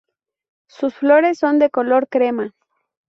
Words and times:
Sus 0.67 0.95
flores 0.95 1.37
son 1.37 1.59
de 1.59 1.69
color 1.69 2.07
crema. 2.07 2.55